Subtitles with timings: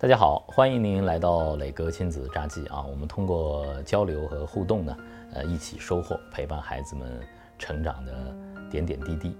[0.00, 2.84] 大家好，欢迎您来到磊哥亲子札记啊！
[2.84, 4.96] 我们通过交流和互动呢，
[5.32, 7.20] 呃，一起收获陪伴孩子们
[7.58, 8.32] 成长的
[8.70, 9.36] 点点滴滴。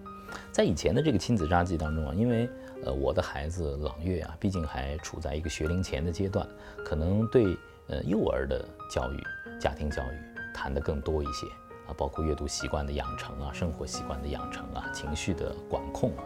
[0.51, 2.51] 在以前的这个亲子札记当中啊，因为
[2.85, 6.45] 呃我的孩子朗月啊，毕竟还处在一个学龄前的阶段，
[6.85, 7.57] 可能对
[7.87, 9.23] 呃幼儿的教育、
[9.61, 11.47] 家庭教育谈的更多一些
[11.87, 16.25] 啊，包括阅读习惯的养成啊、生活习惯的养成啊、情绪的管控啊。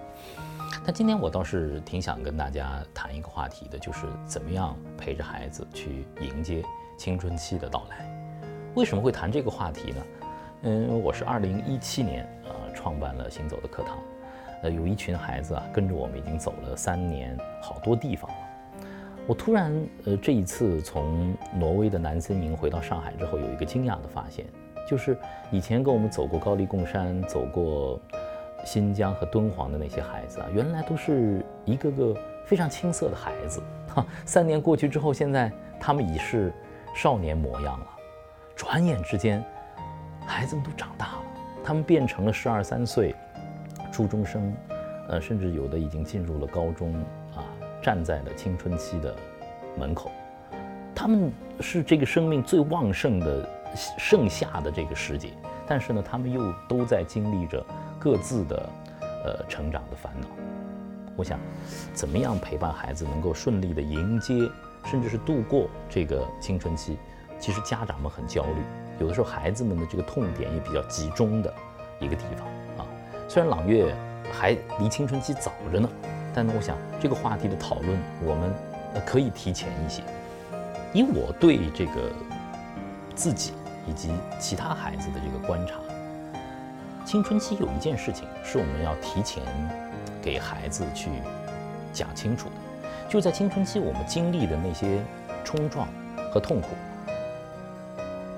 [0.84, 6.60] 但今天我倒是挺想跟大家谈一个话题的，就是怎么样陪着孩子去迎接
[6.98, 8.04] 青春期的到来。
[8.74, 10.02] 为什么会谈这个话题呢？
[10.62, 13.96] 嗯，我是二零一七年呃创办了行走的课堂，
[14.64, 18.36] 呃，有一群孩子啊跟着我们已经走了三年，好多地方了。
[19.28, 19.72] 我突然
[20.04, 24.46] 呃这一次从挪威的南森营回到上海之后，有一个惊讶的发现，
[24.88, 25.16] 就是
[25.52, 28.00] 以前跟我们走过高黎贡山，走过。
[28.64, 33.62] 新疆和敦煌的那些孩子啊，原来都是一个个非常青涩的孩子。
[33.94, 35.50] 哈， 三年过去之后，现在
[35.80, 36.52] 他们已是
[36.94, 37.86] 少年模样了。
[38.54, 39.44] 转眼之间，
[40.26, 41.22] 孩子们都长大了，
[41.64, 43.14] 他们变成了十二三岁
[43.90, 44.54] 初中生，
[45.08, 46.94] 呃，甚至有的已经进入了高中
[47.34, 47.42] 啊，
[47.82, 49.14] 站在了青春期的
[49.76, 50.10] 门口。
[50.94, 53.48] 他们是这个生命最旺盛的
[53.98, 55.30] 盛夏的这个时节，
[55.66, 57.64] 但是呢，他们又都在经历着。
[58.02, 58.68] 各自的，
[59.00, 60.26] 呃，成长的烦恼。
[61.14, 61.38] 我想，
[61.94, 64.50] 怎么样陪伴孩子能够顺利的迎接，
[64.86, 66.98] 甚至是度过这个青春期？
[67.38, 68.62] 其实家长们很焦虑，
[68.98, 71.54] 有的时候孩子们的这个痛点也比较集中的
[72.00, 72.44] 一个地方
[72.84, 72.90] 啊。
[73.28, 73.94] 虽然朗月
[74.32, 75.88] 还离青春期早着呢，
[76.34, 78.52] 但呢，我想这个话题的讨论，我们
[79.06, 80.02] 可以提前一些。
[80.92, 82.10] 以我对这个
[83.14, 83.52] 自己
[83.86, 85.74] 以及其他孩子的这个观察。
[87.04, 89.42] 青春期有一件事情是我们要提前
[90.22, 91.10] 给孩子去
[91.92, 92.54] 讲清楚的，
[93.08, 95.02] 就在青春期我们经历的那些
[95.44, 95.88] 冲撞
[96.32, 96.68] 和痛苦，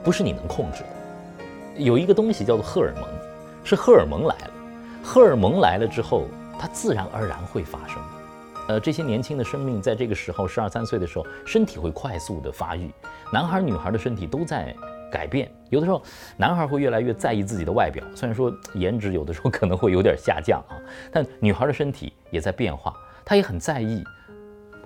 [0.03, 1.83] 不是你能控制的。
[1.83, 3.05] 有一个东西叫做荷尔蒙，
[3.65, 4.51] 是荷尔蒙来了，
[5.03, 6.27] 荷尔蒙来了之后，
[6.59, 8.03] 它自然而然会发生。
[8.69, 12.91] 呃，这些年轻的生命在这个时候，十二三岁的时候，身体会快速的发育，
[13.31, 14.75] 男孩女孩的身体都在。
[15.15, 16.03] 改变有的时候，
[16.37, 20.75] 男孩会越来越在意自己的外表，虽然说颜值有的时候可能会有点下降啊，
[21.13, 22.93] 但女孩的身体也在变化，
[23.25, 24.03] 她也很在意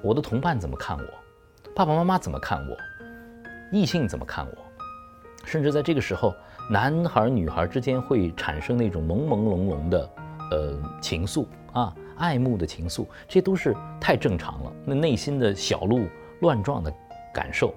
[0.02, 1.04] 我的同伴怎么看我，
[1.74, 2.76] 爸爸妈妈怎么看我，
[3.72, 4.58] 异性怎么看我，
[5.46, 6.34] 甚至在这个时候，
[6.70, 10.10] 男孩女孩之间会产生那种朦朦胧胧的
[10.50, 14.72] 呃情愫啊，爱慕的情愫，这都是太正常了。
[14.84, 16.06] 那内心的小鹿
[16.42, 16.92] 乱撞的
[17.32, 17.72] 感受，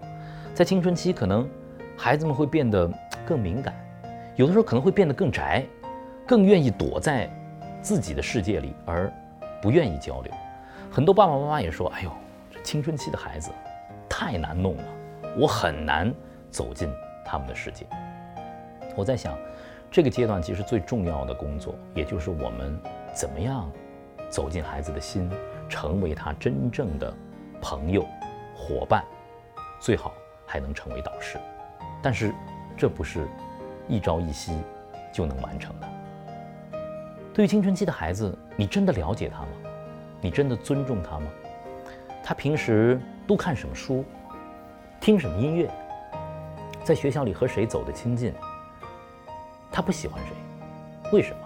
[0.53, 1.47] 在青春期可能。
[2.03, 2.89] 孩子们会变得
[3.27, 3.75] 更敏感，
[4.35, 5.63] 有的时候可能会变得更宅，
[6.25, 7.29] 更愿意躲在
[7.79, 9.13] 自己的世界里，而
[9.61, 10.33] 不愿意交流。
[10.89, 12.11] 很多爸爸妈妈也说：“哎呦，
[12.49, 13.51] 这青春期的孩子
[14.09, 14.83] 太难弄了，
[15.37, 16.11] 我很难
[16.49, 16.91] 走进
[17.23, 17.85] 他们的世界。”
[18.97, 19.37] 我在想，
[19.91, 22.81] 这个阶段其实最重要的工作，也就是我们
[23.13, 23.69] 怎么样
[24.27, 25.29] 走进孩子的心，
[25.69, 27.13] 成为他真正的
[27.61, 28.03] 朋友、
[28.55, 29.03] 伙伴，
[29.79, 30.11] 最好
[30.47, 31.37] 还能成为导师。
[32.01, 32.33] 但是，
[32.75, 33.27] 这不是
[33.87, 34.57] 一朝一夕
[35.13, 35.87] 就能完成的。
[37.33, 39.47] 对于青春期的孩子，你真的了解他吗？
[40.19, 41.27] 你真的尊重他吗？
[42.23, 44.03] 他平时都看什么书？
[44.99, 45.69] 听什么音乐？
[46.83, 48.33] 在学校里和谁走得亲近？
[49.71, 50.35] 他不喜欢谁？
[51.11, 51.37] 为什么？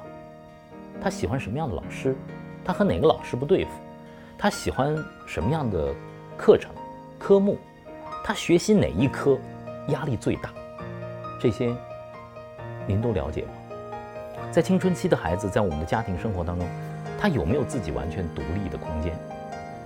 [1.01, 2.15] 他喜欢什么样的老师？
[2.63, 3.71] 他和哪个老师不对付？
[4.37, 5.93] 他喜欢什么样的
[6.37, 6.71] 课程、
[7.19, 7.57] 科目？
[8.23, 9.37] 他学习哪一科？
[9.89, 10.49] 压力最大，
[11.39, 11.73] 这些
[12.87, 13.49] 您都了解吗？
[14.51, 16.67] 在青春期的孩子，在我们的家庭生活当中，
[17.19, 19.13] 他有没有自己完全独立的空间？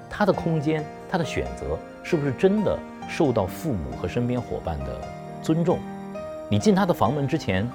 [0.10, 2.78] 他的空间，他的选择，是不是真的
[3.08, 5.02] 受到父母和身边伙伴的
[5.42, 5.80] 尊重？
[6.50, 7.70] 你进他的房门之前，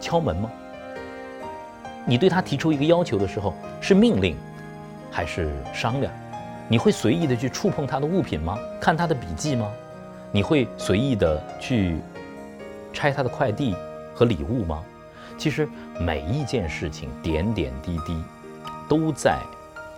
[0.00, 0.50] 敲门吗？
[2.04, 4.36] 你对他提出一个要求的时候，是命令，
[5.10, 6.12] 还是商量？
[6.68, 8.58] 你会随意的去触碰他的物品吗？
[8.80, 9.70] 看他的笔记吗？
[10.32, 11.96] 你会随意的去
[12.92, 13.74] 拆他的快递
[14.14, 14.84] 和礼物吗？
[15.38, 15.68] 其实
[16.00, 18.22] 每一件事情点点滴滴
[18.88, 19.38] 都在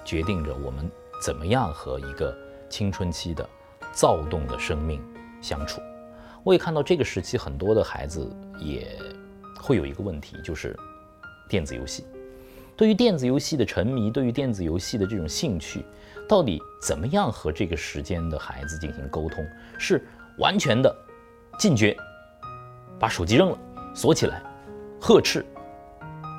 [0.04, 0.90] 决定着我们
[1.22, 2.36] 怎么样和一个
[2.68, 3.48] 青春期的
[3.92, 5.00] 躁动的生命
[5.40, 5.80] 相处。
[6.42, 8.28] 我也看到这个时期很多的孩子
[8.58, 8.98] 也
[9.60, 10.76] 会有一个问题，就是
[11.48, 12.04] 电子游戏。
[12.76, 15.84] 对于电子游戏的沉迷，对于电子游戏的这种兴趣，
[16.28, 19.44] 到底怎么样和这个时间的孩子进行沟通？
[19.78, 20.04] 是？
[20.38, 20.94] 完全的
[21.58, 21.96] 禁绝，
[22.98, 23.58] 把手机扔了，
[23.94, 24.42] 锁起来，
[25.00, 25.44] 呵斥，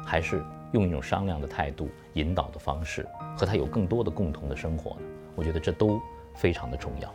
[0.06, 0.42] 还是
[0.72, 3.06] 用一种商量的态度、引导的方式，
[3.38, 5.02] 和他有更多的共同的生活呢？
[5.36, 6.02] 我觉得这都
[6.36, 7.14] 非常的重要。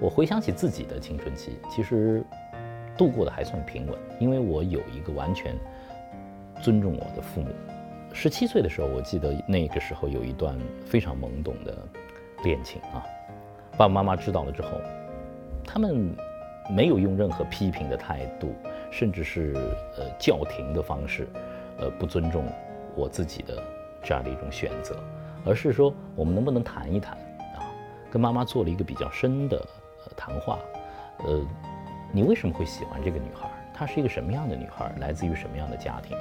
[0.00, 2.24] 我回想起自己的青春期，其实
[2.96, 5.54] 度过的还算平稳，因为我有一个完全
[6.62, 7.48] 尊重我的父母。
[8.12, 11.76] 十七岁的时候，我记得那个时候有一段非常懵懂的
[12.44, 13.04] 恋情啊，
[13.72, 14.70] 爸爸妈妈知道了之后，
[15.76, 16.16] 他们
[16.70, 18.54] 没有用任何批评的态度，
[18.90, 19.52] 甚至是
[19.98, 21.28] 呃叫停的方式，
[21.76, 22.46] 呃不尊重
[22.94, 23.62] 我自己的
[24.02, 24.96] 这样的一种选择，
[25.44, 27.12] 而是说我们能不能谈一谈
[27.56, 27.60] 啊，
[28.10, 29.62] 跟妈妈做了一个比较深的。
[30.16, 30.58] 谈话，
[31.26, 31.46] 呃，
[32.10, 33.46] 你为什么会喜欢这个女孩？
[33.74, 34.90] 她是一个什么样的女孩？
[34.98, 36.16] 来自于什么样的家庭？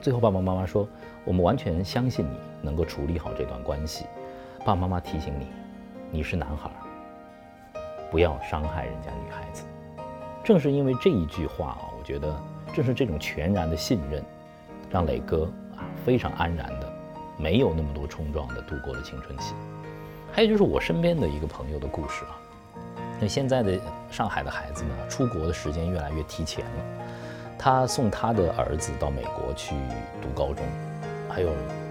[0.00, 0.88] 最后，爸爸妈妈说，
[1.26, 4.06] 我们完全相信你能够处理好这段关系。
[4.60, 5.46] 爸爸妈妈提醒你，
[6.10, 6.70] 你是男孩，
[8.10, 9.64] 不要伤害人家女孩子。
[10.44, 12.34] 正是因为这一句话啊，我觉得
[12.72, 14.24] 正是这种全然的信任，
[14.90, 15.44] 让磊哥
[15.76, 16.92] 啊非常安然的，
[17.36, 19.54] 没有那么多冲撞的度过了青春期。
[20.32, 22.36] 还有就是我身边的一个朋友的故事啊。
[23.20, 23.78] 那现在的
[24.10, 26.70] 上海的孩子呢，出国的时间越来越提前了。
[27.58, 29.74] 他送他的儿子到美国去
[30.22, 30.64] 读高中，
[31.28, 31.50] 还有，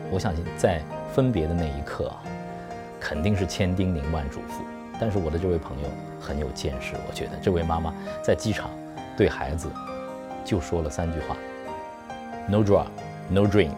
[0.10, 0.81] 我相信在
[1.14, 2.24] 分别的那一刻啊，
[3.00, 4.64] 肯定是千叮咛万嘱咐。
[4.99, 5.89] 但是我的这位朋友
[6.19, 8.69] 很有见识，我觉得这位妈妈在机场
[9.15, 9.69] 对孩子
[10.44, 11.35] 就说了三句话
[12.47, 12.88] ：No drug,
[13.29, 13.75] no drink,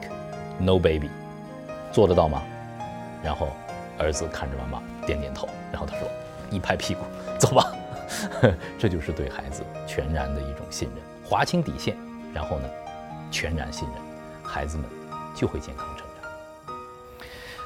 [0.59, 1.09] no baby，
[1.91, 2.41] 做得到吗？
[3.23, 3.49] 然后
[3.97, 6.07] 儿子看着妈妈点点头，然后他说。
[6.51, 7.01] 一拍屁股，
[7.37, 7.71] 走吧，
[8.79, 11.95] 这就是对孩子全然的一种信任，划清底线，
[12.33, 12.67] 然后呢，
[13.29, 13.97] 全然信任，
[14.43, 14.87] 孩子们
[15.35, 16.75] 就会健康成长。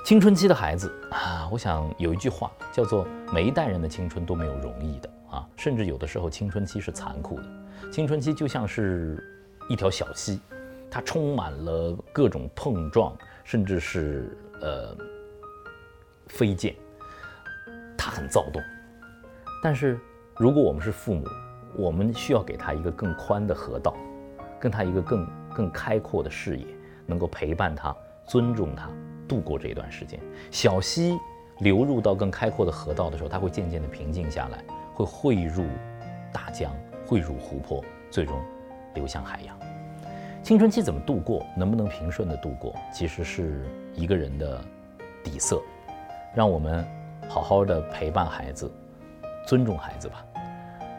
[0.04, 7.44] 青春期的孩子啊，我想有一句话叫做“每一代人的青春都没有容易的啊”，甚至有的时候青春期是残酷的。
[7.92, 9.24] 青春期就像是
[9.70, 10.42] 一条小溪，
[10.90, 14.98] 它充满了各种碰撞，甚至是呃
[16.28, 16.76] 飞溅。
[17.96, 18.62] 它很躁动，
[19.62, 20.00] 但是
[20.36, 21.26] 如果我们是父母，
[21.78, 23.96] 我们需要给他一个更宽的河道，
[24.60, 26.66] 跟他一个更更开阔的视野，
[27.06, 27.96] 能够陪伴他、
[28.26, 28.90] 尊重他，
[29.28, 30.20] 度过这一段时间。
[30.52, 31.18] 小溪
[31.60, 35.66] 流入到更开阔的河道的时候，它会渐渐的平静下来，会汇入
[36.32, 36.72] 大江，
[37.06, 38.40] 汇入湖泊，最终
[38.94, 39.58] 流向海洋。
[40.42, 44.62] 青春期怎么度过，能不能平顺的度过，其实是一个人的
[45.24, 45.62] 底色，
[46.34, 46.86] 让我们。
[47.30, 48.70] 好好的陪伴孩子，
[49.48, 50.26] 尊重孩子吧，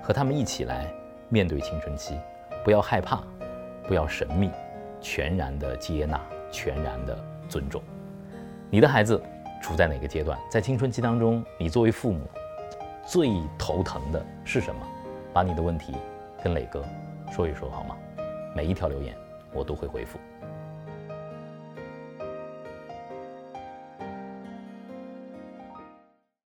[0.03, 0.91] 和他们一起来
[1.29, 2.19] 面对青春期，
[2.65, 3.23] 不要害怕，
[3.87, 4.50] 不要神秘，
[5.03, 6.19] 全然的接纳，
[6.50, 7.17] 全然的
[7.47, 7.82] 尊重。
[8.70, 9.22] 你的孩子
[9.62, 10.38] 处在哪个阶段？
[10.50, 12.26] 在青春期当中，你作为父母
[13.06, 14.81] 最头疼的是什么？
[15.32, 15.94] 把你的问题
[16.43, 16.84] 跟磊哥
[17.32, 17.96] 说一说好吗？
[18.55, 19.14] 每一条留言
[19.52, 20.19] 我都会回复。